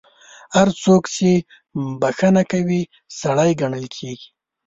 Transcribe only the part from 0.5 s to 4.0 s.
هر څوک چې بخښنه کوي، سړی ګڼل